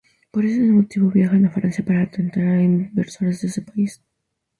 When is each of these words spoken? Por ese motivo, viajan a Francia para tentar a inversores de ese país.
Por 0.31 0.43
ese 0.45 0.61
motivo, 0.63 1.11
viajan 1.11 1.45
a 1.45 1.51
Francia 1.51 1.85
para 1.85 2.09
tentar 2.09 2.43
a 2.47 2.63
inversores 2.63 3.39
de 3.41 3.47
ese 3.49 3.61
país. 3.61 4.01